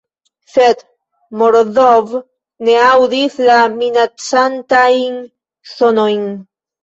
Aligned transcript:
Sed 0.51 0.79
Morozov 1.41 2.15
ne 2.69 2.77
aŭdis 2.85 3.35
la 3.49 3.59
minacantajn 3.75 5.19
sonojn. 5.77 6.27